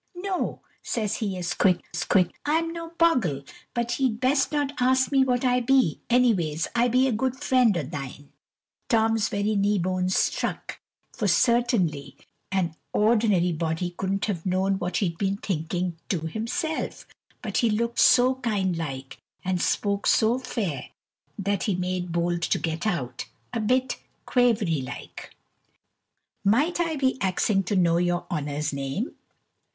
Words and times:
"No!" 0.15 0.61
says 0.81 1.17
he 1.17 1.37
as 1.37 1.53
quick 1.53 1.83
as 1.93 2.05
quick, 2.05 2.31
"I 2.43 2.55
am 2.57 2.73
no 2.73 2.89
bogle, 2.97 3.43
but 3.75 3.99
ye 3.99 4.09
'd 4.09 4.19
best 4.19 4.51
not 4.51 4.71
ask 4.81 5.11
me 5.11 5.23
what 5.23 5.45
I 5.45 5.59
be; 5.59 6.01
anyways 6.09 6.67
I 6.73 6.87
be 6.87 7.07
a 7.07 7.11
good 7.11 7.35
friend 7.37 7.77
o' 7.77 7.83
thine." 7.83 8.31
Tom's 8.89 9.29
very 9.29 9.55
knee 9.55 9.77
bones 9.77 10.15
struck, 10.17 10.79
for 11.13 11.27
certainly 11.27 12.17
an 12.51 12.75
ordinary 12.91 13.51
body 13.51 13.91
couldn't 13.95 14.25
have 14.25 14.43
known 14.43 14.79
what 14.79 14.97
he'd 14.97 15.19
been 15.19 15.37
thinking 15.37 15.97
to 16.09 16.21
himself, 16.21 17.05
but 17.43 17.57
he 17.57 17.69
looked 17.69 17.99
so 17.99 18.33
kind 18.33 18.75
like, 18.77 19.19
and 19.45 19.61
spoke 19.61 20.07
so 20.07 20.39
fair, 20.39 20.89
that 21.37 21.65
he 21.65 21.75
made 21.75 22.11
bold 22.11 22.41
to 22.41 22.57
get 22.57 22.87
out, 22.87 23.25
a 23.53 23.59
bit 23.59 23.99
quavery 24.25 24.81
like 24.81 25.35
"Might 26.43 26.79
I 26.79 26.95
be 26.95 27.21
axing 27.21 27.61
to 27.65 27.75
know 27.75 27.97
your 27.97 28.25
honour's 28.31 28.73
name?" 28.73 29.13